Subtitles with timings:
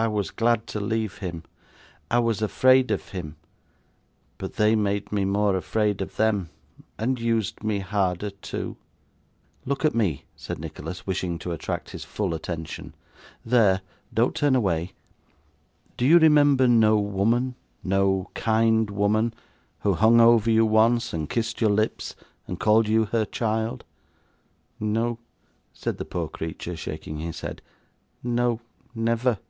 [0.00, 1.42] I was glad to leave him,
[2.08, 3.34] I was afraid of him;
[4.38, 6.50] but they made me more afraid of them,
[6.96, 8.76] and used me harder too.'
[9.66, 12.94] 'Look at me,' said Nicholas, wishing to attract his full attention.
[13.44, 13.80] 'There;
[14.14, 14.92] don't turn away.
[15.96, 19.34] Do you remember no woman, no kind woman,
[19.80, 22.14] who hung over you once, and kissed your lips,
[22.46, 23.82] and called you her child?'
[24.78, 25.18] 'No,'
[25.72, 27.60] said the poor creature, shaking his head,
[28.22, 28.60] 'no,
[28.94, 29.40] never.